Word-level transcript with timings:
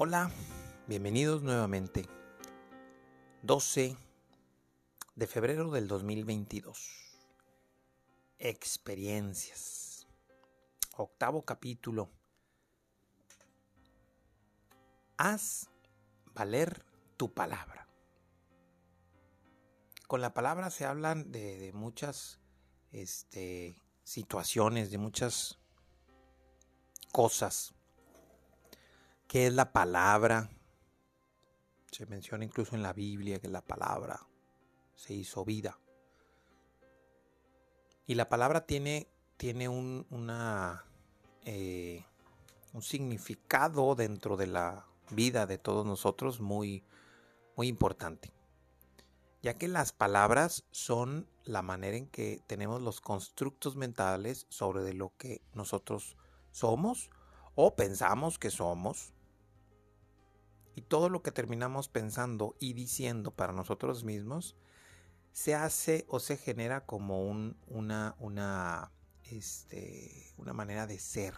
Hola, 0.00 0.30
bienvenidos 0.86 1.42
nuevamente. 1.42 2.06
12 3.42 3.96
de 5.16 5.26
febrero 5.26 5.72
del 5.72 5.88
2022. 5.88 7.18
Experiencias. 8.38 10.06
Octavo 10.96 11.42
capítulo. 11.42 12.10
Haz 15.16 15.68
valer 16.32 16.84
tu 17.16 17.34
palabra. 17.34 17.88
Con 20.06 20.20
la 20.20 20.32
palabra 20.32 20.70
se 20.70 20.84
hablan 20.84 21.32
de, 21.32 21.72
muchas 21.74 22.38
este, 22.92 23.74
situaciones, 24.04 24.92
de 24.92 24.98
muchas 24.98 25.58
cosas 27.10 27.74
qué 29.28 29.46
es 29.46 29.52
la 29.52 29.72
palabra. 29.72 30.50
Se 31.92 32.06
menciona 32.06 32.44
incluso 32.44 32.74
en 32.74 32.82
la 32.82 32.92
Biblia 32.92 33.38
que 33.38 33.48
la 33.48 33.60
palabra 33.60 34.26
se 34.96 35.14
hizo 35.14 35.44
vida. 35.44 35.78
Y 38.06 38.14
la 38.14 38.28
palabra 38.28 38.66
tiene, 38.66 39.06
tiene 39.36 39.68
un, 39.68 40.06
eh, 41.44 42.04
un 42.72 42.82
significado 42.82 43.94
dentro 43.94 44.36
de 44.36 44.46
la 44.46 44.86
vida 45.10 45.46
de 45.46 45.58
todos 45.58 45.86
nosotros 45.86 46.40
muy, 46.40 46.82
muy 47.54 47.68
importante. 47.68 48.32
Ya 49.42 49.54
que 49.54 49.68
las 49.68 49.92
palabras 49.92 50.64
son 50.70 51.28
la 51.44 51.62
manera 51.62 51.96
en 51.96 52.08
que 52.08 52.42
tenemos 52.46 52.82
los 52.82 53.00
constructos 53.00 53.76
mentales 53.76 54.46
sobre 54.48 54.82
de 54.82 54.94
lo 54.94 55.12
que 55.16 55.42
nosotros 55.52 56.16
somos 56.50 57.10
o 57.54 57.76
pensamos 57.76 58.38
que 58.38 58.50
somos 58.50 59.12
todo 60.88 61.08
lo 61.08 61.22
que 61.22 61.32
terminamos 61.32 61.88
pensando 61.88 62.56
y 62.58 62.72
diciendo 62.72 63.30
para 63.30 63.52
nosotros 63.52 64.04
mismos 64.04 64.56
se 65.32 65.54
hace 65.54 66.04
o 66.08 66.18
se 66.18 66.36
genera 66.36 66.84
como 66.84 67.22
este, 69.30 70.32
una 70.36 70.52
manera 70.52 70.86
de 70.86 70.98
ser, 70.98 71.34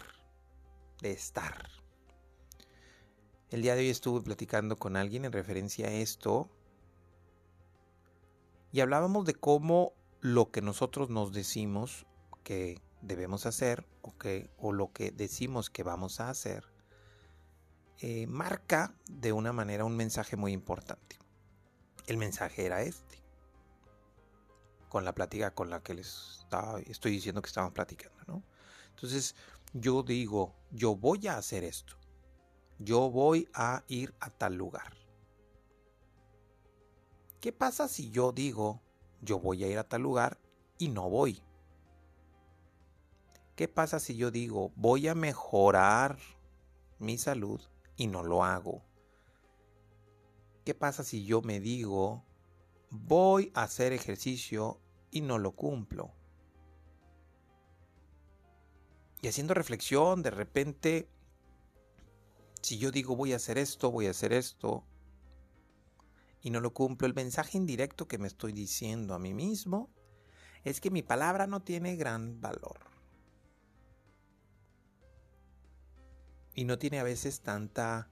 de 1.03 1.12
estar. 1.12 1.69
El 3.51 3.62
día 3.62 3.75
de 3.75 3.81
hoy 3.81 3.91
estuve 3.91 4.23
platicando 4.23 4.77
con 4.77 4.97
alguien 4.97 5.25
en 5.25 5.33
referencia 5.33 5.89
a 5.89 5.92
esto 5.92 6.48
y 8.73 8.81
hablábamos 8.81 9.27
de 9.27 9.35
cómo 9.35 9.92
lo 10.20 10.53
que 10.53 10.62
nosotros 10.62 11.11
nos 11.11 11.33
decimos 11.33 12.07
que 12.45 12.81
debemos 13.03 13.47
hacer 13.47 13.87
o 14.59 14.73
lo 14.73 14.92
que 14.92 15.11
decimos 15.11 15.70
que 15.70 15.83
vamos 15.83 16.20
a 16.20 16.31
hacer 16.31 16.80
eh, 18.03 18.27
marca 18.27 18.95
de 19.11 19.33
una 19.33 19.53
manera 19.53 19.84
un 19.84 19.95
mensaje 19.95 20.37
muy 20.37 20.53
importante. 20.53 21.19
El 22.07 22.17
mensaje 22.17 22.65
era 22.65 22.83
este. 22.83 23.23
Con 24.89 25.05
la 25.05 25.15
plática 25.15 25.55
con 25.55 25.69
la 25.69 25.83
que 25.83 25.95
les 25.95 26.47
estoy 26.87 27.12
diciendo 27.12 27.42
que 27.42 27.48
estamos 27.48 27.73
platicando, 27.73 28.19
¿no? 28.27 28.42
Entonces, 28.89 29.37
yo 29.75 30.03
digo, 30.03 30.55
yo 30.70 30.97
voy 30.97 31.29
a 31.29 31.37
hacer 31.37 31.62
esto. 31.62 31.97
Yo 32.79 33.11
voy 33.11 33.48
a 33.53 33.84
ir 33.87 34.14
a 34.19 34.31
tal 34.31 34.55
lugar. 34.55 34.95
¿Qué 37.41 37.53
pasa 37.53 37.87
si 37.87 38.11
yo 38.11 38.33
digo, 38.33 38.81
yo 39.20 39.39
voy 39.39 39.62
a 39.64 39.69
ir 39.69 39.79
a 39.79 39.89
tal 39.89 40.03
lugar 40.03 40.39
y 40.79 40.89
no 40.89 41.09
voy? 41.11 41.42
¿Qué 43.57 43.69
pasa 43.69 44.01
si 44.01 44.17
yo 44.17 44.31
digo, 44.31 44.73
voy 44.75 45.07
a 45.07 45.14
mejorar 45.14 46.19
mi 46.98 47.19
salud 47.19 47.61
y 48.01 48.06
no 48.06 48.23
lo 48.23 48.43
hago? 48.43 48.83
¿Qué 50.65 50.75
pasa 50.75 51.05
si 51.05 51.27
yo 51.27 51.43
me 51.43 51.61
digo, 51.61 52.25
voy 52.89 53.53
a 53.55 53.65
hacer 53.65 53.92
ejercicio 53.92 54.80
y 55.11 55.20
no 55.20 55.36
lo 55.36 55.52
cumplo? 55.52 56.11
Y 59.20 59.29
haciendo 59.29 59.52
reflexión, 59.52 60.23
de 60.23 60.30
repente, 60.30 61.11
si 62.63 62.79
yo 62.79 62.91
digo 62.91 63.17
voy 63.17 63.35
a 63.35 63.36
hacer 63.36 63.58
esto, 63.58 63.91
voy 63.91 64.07
a 64.07 64.13
hacer 64.13 64.33
esto, 64.33 64.86
y 66.41 66.48
no 66.48 66.61
lo 66.61 66.73
cumplo, 66.73 67.07
el 67.07 67.13
mensaje 67.13 67.58
indirecto 67.58 68.08
que 68.08 68.17
me 68.17 68.29
estoy 68.29 68.55
diciendo 68.55 69.13
a 69.13 69.19
mí 69.19 69.35
mismo 69.35 69.91
es 70.64 70.80
que 70.80 70.91
mi 70.91 71.03
palabra 71.03 71.47
no 71.47 71.61
tiene 71.61 71.97
gran 71.97 72.41
valor. 72.41 72.89
Y 76.61 76.67
no 76.67 76.79
tiene 76.79 77.01
a 77.01 77.05
veces 77.05 77.41
tanta 77.41 78.11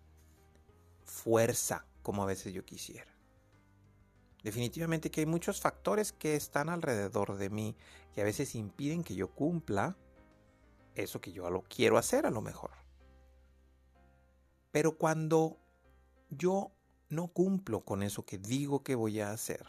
fuerza 1.05 1.85
como 2.03 2.23
a 2.23 2.27
veces 2.27 2.55
yo 2.55 2.65
quisiera. 2.65 3.15
Definitivamente 4.43 5.11
que 5.11 5.21
hay 5.21 5.27
muchos 5.27 5.61
factores 5.61 6.13
que 6.13 6.35
están 6.35 6.71
alrededor 6.71 7.37
de 7.37 7.51
mí 7.51 7.77
que 8.15 8.23
a 8.23 8.25
veces 8.25 8.55
impiden 8.55 9.05
que 9.05 9.15
yo 9.15 9.29
cumpla 9.35 9.99
eso 10.95 11.21
que 11.21 11.31
yo 11.31 11.51
lo 11.51 11.63
quiero 11.65 11.99
hacer 11.99 12.25
a 12.25 12.31
lo 12.31 12.41
mejor. 12.41 12.71
Pero 14.71 14.97
cuando 14.97 15.59
yo 16.31 16.73
no 17.11 17.29
cumplo 17.29 17.85
con 17.85 18.03
eso 18.03 18.25
que 18.25 18.39
digo 18.39 18.83
que 18.83 18.95
voy 18.95 19.21
a 19.21 19.31
hacer 19.31 19.67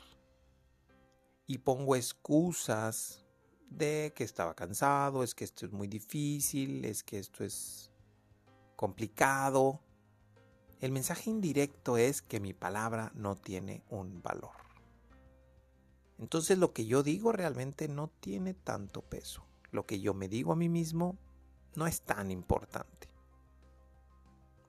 y 1.47 1.57
pongo 1.57 1.97
excusas 1.97 3.25
de 3.69 4.13
que 4.15 4.23
estaba 4.23 4.55
cansado, 4.55 5.21
es 5.21 5.35
que 5.35 5.43
esto 5.43 5.65
es 5.65 5.73
muy 5.73 5.89
difícil, 5.89 6.85
es 6.85 7.03
que 7.03 7.19
esto 7.19 7.43
es 7.43 7.88
complicado. 8.79 9.81
El 10.79 10.93
mensaje 10.93 11.29
indirecto 11.29 11.97
es 11.97 12.21
que 12.21 12.39
mi 12.39 12.53
palabra 12.53 13.11
no 13.13 13.35
tiene 13.35 13.83
un 13.89 14.21
valor. 14.21 14.55
Entonces 16.17 16.57
lo 16.57 16.71
que 16.71 16.85
yo 16.85 17.03
digo 17.03 17.33
realmente 17.33 17.89
no 17.89 18.07
tiene 18.07 18.53
tanto 18.53 19.01
peso. 19.01 19.45
Lo 19.71 19.85
que 19.85 19.99
yo 19.99 20.13
me 20.13 20.29
digo 20.29 20.53
a 20.53 20.55
mí 20.55 20.69
mismo 20.69 21.17
no 21.75 21.87
es 21.87 22.03
tan 22.03 22.31
importante. 22.31 23.09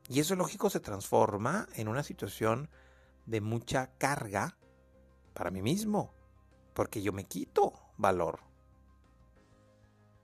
Y 0.08 0.18
eso 0.18 0.34
lógico 0.34 0.70
se 0.70 0.80
transforma 0.80 1.68
en 1.76 1.86
una 1.86 2.02
situación 2.02 2.68
de 3.26 3.40
mucha 3.40 3.92
carga 3.96 4.58
para 5.34 5.52
mí 5.52 5.62
mismo, 5.62 6.12
porque 6.74 7.00
yo 7.00 7.12
me 7.12 7.26
quito 7.26 7.74
valor. 7.96 8.40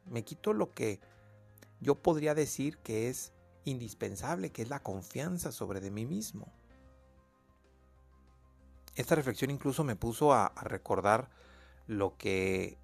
Me 0.06 0.24
quito 0.24 0.52
lo 0.54 0.74
que 0.74 0.98
yo 1.78 2.02
podría 2.02 2.34
decir 2.34 2.78
que 2.78 3.08
es 3.08 3.32
indispensable, 3.66 4.50
que 4.50 4.62
es 4.62 4.70
la 4.70 4.82
confianza 4.82 5.52
sobre 5.52 5.80
de 5.80 5.90
mí 5.90 6.06
mismo. 6.06 6.52
Esta 8.94 9.14
reflexión 9.14 9.50
incluso 9.50 9.84
me 9.84 9.96
puso 9.96 10.32
a, 10.32 10.52
recordar 10.62 11.28
lo 11.86 12.16
que 12.16 12.78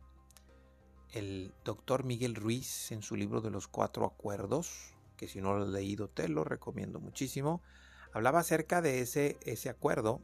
el 1.13 1.55
doctor 1.65 2.05
Miguel 2.05 2.35
Ruiz 2.35 2.93
en 2.93 3.03
su 3.03 3.17
libro 3.17 3.41
de 3.41 3.51
los 3.51 3.67
cuatro 3.67 4.05
acuerdos, 4.05 4.95
que 5.17 5.29
si 5.29 5.41
no 5.41 5.55
lo 5.55 5.65
has 5.65 5.71
leído 5.71 6.09
te 6.09 6.29
lo 6.29 6.45
recomiendo 6.45 7.01
muchísimo, 7.01 7.63
hablaba 8.13 8.41
acerca 8.41 8.83
de 8.83 9.01
ese, 9.01 9.39
ese 9.43 9.71
acuerdo 9.71 10.21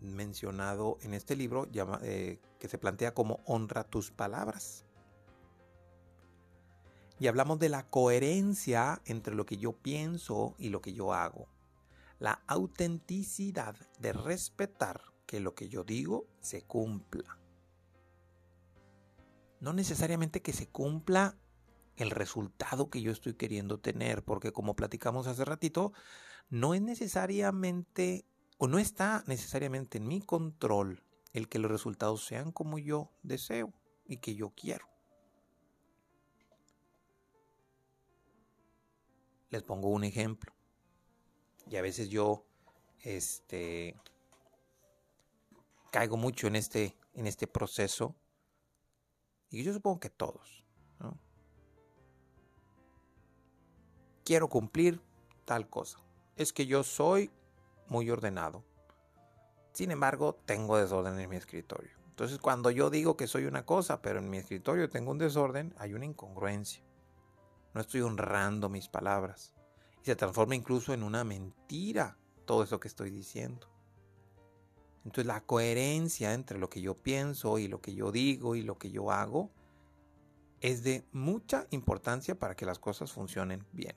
mencionado 0.00 0.96
en 1.02 1.12
este 1.12 1.36
libro 1.36 1.68
eh, 2.02 2.40
que 2.58 2.68
se 2.68 2.78
plantea 2.78 3.12
como 3.12 3.40
honra 3.44 3.84
tus 3.84 4.10
palabras 4.10 4.86
y 7.20 7.28
hablamos 7.28 7.58
de 7.58 7.68
la 7.68 7.86
coherencia 7.86 9.02
entre 9.04 9.34
lo 9.34 9.44
que 9.44 9.58
yo 9.58 9.72
pienso 9.72 10.54
y 10.58 10.70
lo 10.70 10.80
que 10.80 10.94
yo 10.94 11.12
hago. 11.12 11.48
La 12.18 12.42
autenticidad 12.46 13.76
de 13.98 14.14
respetar 14.14 15.02
que 15.26 15.38
lo 15.38 15.54
que 15.54 15.68
yo 15.68 15.84
digo 15.84 16.26
se 16.40 16.62
cumpla. 16.62 17.38
No 19.60 19.74
necesariamente 19.74 20.40
que 20.40 20.54
se 20.54 20.66
cumpla 20.68 21.36
el 21.96 22.10
resultado 22.10 22.88
que 22.88 23.02
yo 23.02 23.12
estoy 23.12 23.34
queriendo 23.34 23.78
tener, 23.78 24.24
porque 24.24 24.50
como 24.50 24.74
platicamos 24.74 25.26
hace 25.26 25.44
ratito, 25.44 25.92
no 26.48 26.72
es 26.72 26.80
necesariamente 26.80 28.24
o 28.56 28.66
no 28.66 28.78
está 28.78 29.24
necesariamente 29.26 29.98
en 29.98 30.08
mi 30.08 30.22
control 30.22 31.04
el 31.34 31.48
que 31.48 31.58
los 31.58 31.70
resultados 31.70 32.24
sean 32.24 32.50
como 32.50 32.78
yo 32.78 33.10
deseo 33.22 33.74
y 34.06 34.16
que 34.16 34.34
yo 34.34 34.54
quiero. 34.56 34.90
Les 39.50 39.62
pongo 39.62 39.88
un 39.88 40.04
ejemplo. 40.04 40.52
Y 41.68 41.76
a 41.76 41.82
veces 41.82 42.08
yo 42.08 42.44
este 43.00 43.96
caigo 45.90 46.16
mucho 46.16 46.46
en 46.46 46.56
este 46.56 46.96
en 47.14 47.26
este 47.26 47.46
proceso 47.46 48.14
y 49.50 49.64
yo 49.64 49.72
supongo 49.72 50.00
que 50.00 50.10
todos, 50.10 50.64
Quiero 54.24 54.48
cumplir 54.48 55.00
tal 55.44 55.68
cosa. 55.68 55.98
Es 56.36 56.52
que 56.52 56.66
yo 56.66 56.84
soy 56.84 57.32
muy 57.88 58.08
ordenado. 58.10 58.62
Sin 59.72 59.90
embargo, 59.90 60.36
tengo 60.44 60.76
desorden 60.76 61.18
en 61.18 61.28
mi 61.28 61.34
escritorio. 61.34 61.90
Entonces, 62.10 62.38
cuando 62.38 62.70
yo 62.70 62.90
digo 62.90 63.16
que 63.16 63.26
soy 63.26 63.46
una 63.46 63.66
cosa, 63.66 64.02
pero 64.02 64.20
en 64.20 64.30
mi 64.30 64.38
escritorio 64.38 64.88
tengo 64.88 65.10
un 65.10 65.18
desorden, 65.18 65.74
hay 65.78 65.94
una 65.94 66.04
incongruencia 66.04 66.84
no 67.74 67.80
estoy 67.80 68.00
honrando 68.00 68.68
mis 68.68 68.88
palabras. 68.88 69.54
Y 70.02 70.06
se 70.06 70.16
transforma 70.16 70.54
incluso 70.54 70.92
en 70.94 71.02
una 71.02 71.24
mentira 71.24 72.16
todo 72.44 72.62
eso 72.62 72.80
que 72.80 72.88
estoy 72.88 73.10
diciendo. 73.10 73.68
Entonces 75.04 75.26
la 75.26 75.40
coherencia 75.40 76.34
entre 76.34 76.58
lo 76.58 76.68
que 76.68 76.80
yo 76.80 76.94
pienso 76.94 77.58
y 77.58 77.68
lo 77.68 77.80
que 77.80 77.94
yo 77.94 78.12
digo 78.12 78.54
y 78.54 78.62
lo 78.62 78.78
que 78.78 78.90
yo 78.90 79.10
hago 79.10 79.50
es 80.60 80.82
de 80.82 81.06
mucha 81.12 81.66
importancia 81.70 82.38
para 82.38 82.54
que 82.54 82.66
las 82.66 82.78
cosas 82.78 83.12
funcionen 83.12 83.66
bien. 83.72 83.96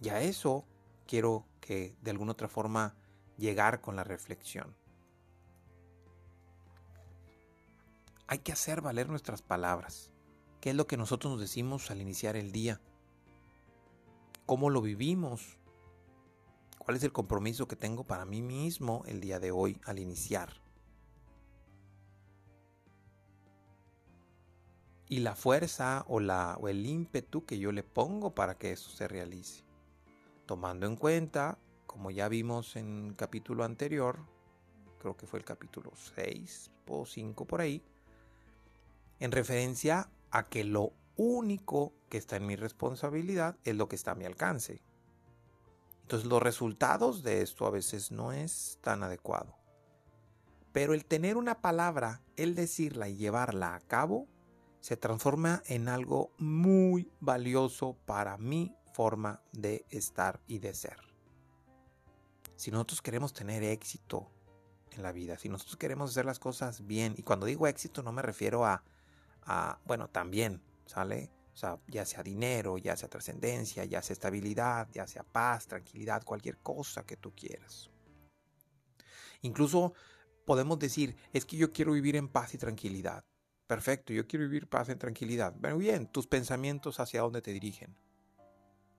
Y 0.00 0.10
a 0.10 0.20
eso 0.20 0.64
quiero 1.06 1.44
que 1.60 1.96
de 2.00 2.10
alguna 2.10 2.32
otra 2.32 2.48
forma 2.48 2.94
llegar 3.36 3.80
con 3.80 3.96
la 3.96 4.04
reflexión. 4.04 4.76
Hay 8.28 8.38
que 8.38 8.52
hacer 8.52 8.80
valer 8.80 9.08
nuestras 9.08 9.42
palabras. 9.42 10.12
¿Qué 10.60 10.70
es 10.70 10.76
lo 10.76 10.86
que 10.86 10.98
nosotros 10.98 11.32
nos 11.32 11.40
decimos 11.40 11.90
al 11.90 12.02
iniciar 12.02 12.36
el 12.36 12.52
día? 12.52 12.80
¿Cómo 14.44 14.68
lo 14.68 14.82
vivimos? 14.82 15.56
¿Cuál 16.78 16.98
es 16.98 17.02
el 17.04 17.12
compromiso 17.12 17.66
que 17.66 17.76
tengo 17.76 18.04
para 18.04 18.26
mí 18.26 18.42
mismo 18.42 19.02
el 19.06 19.20
día 19.20 19.40
de 19.40 19.52
hoy 19.52 19.80
al 19.86 19.98
iniciar? 19.98 20.60
Y 25.08 25.20
la 25.20 25.34
fuerza 25.34 26.04
o, 26.08 26.20
la, 26.20 26.58
el 26.68 26.84
ímpetu 26.84 27.46
que 27.46 27.58
yo 27.58 27.72
le 27.72 27.82
pongo 27.82 28.34
para 28.34 28.58
que 28.58 28.72
eso 28.72 28.90
se 28.90 29.08
realice. 29.08 29.64
Tomando 30.44 30.86
en 30.86 30.96
cuenta, 30.96 31.58
como 31.86 32.10
ya 32.10 32.28
vimos 32.28 32.76
en 32.76 33.06
el 33.06 33.16
capítulo 33.16 33.64
anterior, 33.64 34.18
creo 34.98 35.16
que 35.16 35.26
fue 35.26 35.38
el 35.38 35.44
capítulo 35.44 35.90
6 36.16 36.70
o 36.86 37.06
5 37.06 37.46
por 37.46 37.62
ahí, 37.62 37.82
en 39.20 39.32
referencia 39.32 40.10
a 40.30 40.48
que 40.48 40.64
lo 40.64 40.92
único 41.16 41.92
que 42.08 42.18
está 42.18 42.36
en 42.36 42.46
mi 42.46 42.56
responsabilidad 42.56 43.56
es 43.64 43.76
lo 43.76 43.88
que 43.88 43.96
está 43.96 44.12
a 44.12 44.14
mi 44.16 44.24
alcance. 44.24 44.82
Entonces 46.02 46.28
los 46.28 46.42
resultados 46.42 47.22
de 47.22 47.42
esto 47.42 47.66
a 47.66 47.70
veces 47.70 48.10
no 48.10 48.32
es 48.32 48.78
tan 48.80 49.02
adecuado. 49.02 49.56
Pero 50.72 50.94
el 50.94 51.04
tener 51.04 51.36
una 51.36 51.60
palabra, 51.60 52.22
el 52.36 52.54
decirla 52.54 53.08
y 53.08 53.16
llevarla 53.16 53.74
a 53.74 53.80
cabo, 53.80 54.28
se 54.80 54.96
transforma 54.96 55.62
en 55.66 55.88
algo 55.88 56.32
muy 56.38 57.10
valioso 57.20 57.96
para 58.06 58.38
mi 58.38 58.74
forma 58.92 59.42
de 59.52 59.84
estar 59.90 60.40
y 60.46 60.58
de 60.58 60.74
ser. 60.74 60.96
Si 62.56 62.70
nosotros 62.70 63.02
queremos 63.02 63.32
tener 63.32 63.62
éxito 63.62 64.30
en 64.92 65.02
la 65.02 65.12
vida, 65.12 65.38
si 65.38 65.48
nosotros 65.48 65.76
queremos 65.76 66.10
hacer 66.10 66.24
las 66.24 66.38
cosas 66.38 66.86
bien, 66.86 67.14
y 67.16 67.22
cuando 67.22 67.46
digo 67.46 67.66
éxito 67.66 68.02
no 68.02 68.12
me 68.12 68.22
refiero 68.22 68.64
a 68.64 68.82
bueno, 69.84 70.08
también, 70.08 70.62
¿sale? 70.86 71.30
O 71.52 71.56
sea, 71.56 71.78
ya 71.88 72.06
sea 72.06 72.22
dinero, 72.22 72.78
ya 72.78 72.96
sea 72.96 73.08
trascendencia, 73.08 73.84
ya 73.84 74.00
sea 74.02 74.14
estabilidad, 74.14 74.88
ya 74.92 75.06
sea 75.06 75.24
paz, 75.24 75.66
tranquilidad, 75.66 76.24
cualquier 76.24 76.58
cosa 76.58 77.04
que 77.04 77.16
tú 77.16 77.34
quieras. 77.34 77.90
Incluso 79.42 79.94
podemos 80.46 80.78
decir, 80.78 81.16
es 81.32 81.44
que 81.44 81.56
yo 81.56 81.72
quiero 81.72 81.92
vivir 81.92 82.16
en 82.16 82.28
paz 82.28 82.54
y 82.54 82.58
tranquilidad. 82.58 83.24
Perfecto, 83.66 84.12
yo 84.12 84.26
quiero 84.26 84.46
vivir 84.46 84.68
paz 84.68 84.88
y 84.88 84.96
tranquilidad. 84.96 85.54
Bueno, 85.58 85.78
bien, 85.78 86.06
tus 86.06 86.26
pensamientos 86.26 86.98
hacia 86.98 87.20
dónde 87.22 87.42
te 87.42 87.52
dirigen. 87.52 87.96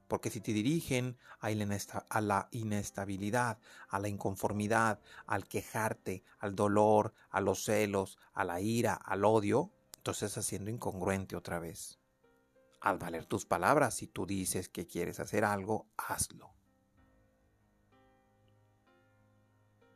Porque 0.07 0.29
si 0.29 0.41
te 0.41 0.53
dirigen 0.53 1.17
a 1.39 2.21
la 2.21 2.47
inestabilidad, 2.51 3.59
a 3.89 3.99
la 3.99 4.07
inconformidad, 4.07 4.99
al 5.25 5.47
quejarte, 5.47 6.23
al 6.39 6.55
dolor, 6.55 7.13
a 7.29 7.41
los 7.41 7.63
celos, 7.63 8.17
a 8.33 8.43
la 8.43 8.61
ira, 8.61 8.93
al 8.93 9.25
odio, 9.25 9.71
entonces 10.01 10.35
haciendo 10.35 10.71
incongruente 10.71 11.35
otra 11.35 11.59
vez. 11.59 11.99
Al 12.79 12.97
valer 12.97 13.27
tus 13.27 13.45
palabras, 13.45 13.93
si 13.93 14.07
tú 14.07 14.25
dices 14.25 14.67
que 14.67 14.87
quieres 14.87 15.19
hacer 15.19 15.45
algo, 15.45 15.91
hazlo. 15.95 16.55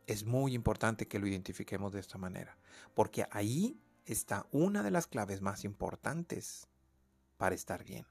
Es 0.05 0.23
muy 0.23 0.53
importante 0.53 1.07
que 1.07 1.17
lo 1.17 1.25
identifiquemos 1.25 1.91
de 1.91 2.01
esta 2.01 2.19
manera, 2.19 2.55
porque 2.93 3.25
ahí 3.31 3.81
está 4.05 4.45
una 4.51 4.83
de 4.83 4.91
las 4.91 5.07
claves 5.07 5.41
más 5.41 5.63
importantes 5.63 6.67
para 7.37 7.55
estar 7.55 7.83
bien. 7.83 8.05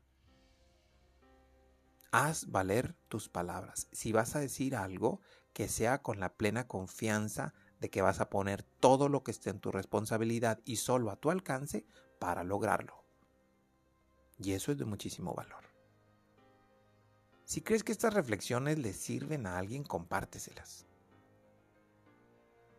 Haz 2.10 2.50
valer 2.50 2.96
tus 3.06 3.28
palabras. 3.28 3.86
Si 3.92 4.10
vas 4.10 4.34
a 4.34 4.40
decir 4.40 4.74
algo, 4.74 5.20
que 5.52 5.68
sea 5.68 6.02
con 6.02 6.18
la 6.18 6.34
plena 6.34 6.66
confianza 6.66 7.54
de 7.84 7.90
que 7.90 8.00
vas 8.00 8.18
a 8.18 8.30
poner 8.30 8.62
todo 8.62 9.10
lo 9.10 9.22
que 9.22 9.30
esté 9.30 9.50
en 9.50 9.60
tu 9.60 9.70
responsabilidad 9.70 10.58
y 10.64 10.76
solo 10.76 11.10
a 11.10 11.16
tu 11.16 11.30
alcance 11.30 11.84
para 12.18 12.42
lograrlo. 12.42 13.04
Y 14.38 14.52
eso 14.52 14.72
es 14.72 14.78
de 14.78 14.86
muchísimo 14.86 15.34
valor. 15.34 15.62
Si 17.44 17.60
crees 17.60 17.84
que 17.84 17.92
estas 17.92 18.14
reflexiones 18.14 18.78
le 18.78 18.94
sirven 18.94 19.46
a 19.46 19.58
alguien, 19.58 19.84
compárteselas. 19.84 20.86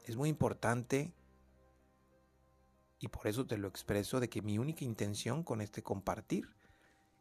Es 0.05 0.15
muy 0.15 0.29
importante 0.29 1.13
y 2.97 3.09
por 3.09 3.27
eso 3.27 3.45
te 3.45 3.59
lo 3.59 3.67
expreso 3.67 4.19
de 4.19 4.27
que 4.27 4.41
mi 4.41 4.57
única 4.57 4.85
intención 4.85 5.43
con 5.43 5.61
este 5.61 5.83
compartir 5.83 6.49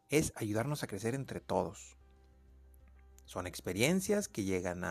es 0.08 0.32
ayudarnos 0.36 0.82
a 0.82 0.86
crecer 0.86 1.14
entre 1.14 1.40
todos. 1.40 1.98
Son 3.26 3.46
experiencias 3.46 4.26
que 4.26 4.44
llegan 4.44 4.84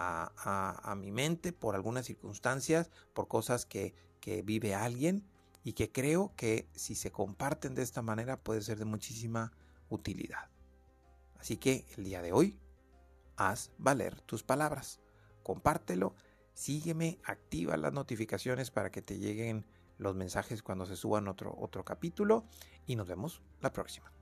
a 0.00 0.94
mi 0.96 1.10
mente 1.10 1.52
por 1.52 1.74
algunas 1.74 2.06
circunstancias, 2.06 2.90
por 3.14 3.26
cosas 3.26 3.66
que, 3.66 3.94
que 4.20 4.42
vive 4.42 4.74
alguien 4.74 5.26
y 5.64 5.72
que 5.72 5.90
creo 5.90 6.32
que 6.36 6.68
si 6.74 6.94
se 6.94 7.10
comparten 7.10 7.74
de 7.74 7.82
esta 7.82 8.02
manera 8.02 8.42
puede 8.42 8.62
ser 8.62 8.78
de 8.78 8.84
muchísima 8.84 9.52
utilidad. 9.88 10.50
Así 11.38 11.56
que 11.56 11.86
el 11.96 12.04
día 12.04 12.22
de 12.22 12.32
hoy, 12.32 12.58
haz 13.36 13.70
valer 13.78 14.20
tus 14.22 14.42
palabras. 14.42 15.00
Compártelo, 15.42 16.14
sígueme, 16.54 17.20
activa 17.24 17.76
las 17.76 17.92
notificaciones 17.92 18.70
para 18.70 18.90
que 18.90 19.02
te 19.02 19.18
lleguen 19.18 19.66
los 19.98 20.14
mensajes 20.14 20.62
cuando 20.62 20.86
se 20.86 20.96
suban 20.96 21.28
otro, 21.28 21.54
otro 21.58 21.84
capítulo 21.84 22.44
y 22.86 22.96
nos 22.96 23.06
vemos 23.06 23.42
la 23.60 23.72
próxima. 23.72 24.12